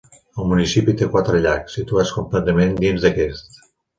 [0.43, 3.63] El municipi té quatre llacs situats completament dins d'aquest.